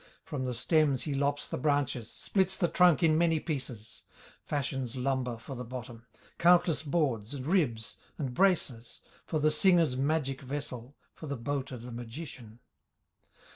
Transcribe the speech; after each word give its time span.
From 0.23 0.45
the 0.45 0.55
stems 0.55 1.03
he 1.03 1.13
lops 1.13 1.47
the 1.47 1.59
branches, 1.59 2.09
Splits 2.11 2.57
the 2.57 2.67
trunk 2.67 3.03
in 3.03 3.19
many 3.19 3.39
pieces, 3.39 4.01
Fashions 4.43 4.95
lumber 4.95 5.37
for 5.37 5.53
the 5.55 5.63
bottom, 5.63 6.07
Countless 6.39 6.81
boards, 6.81 7.35
and 7.35 7.45
ribs, 7.45 7.97
and 8.17 8.33
braces, 8.33 9.01
For 9.27 9.37
the 9.37 9.51
singer's 9.51 9.95
magic 9.95 10.41
vessel, 10.41 10.95
For 11.13 11.27
the 11.27 11.37
boat 11.37 11.71
of 11.71 11.83
the 11.83 11.91
magician. 11.91 12.57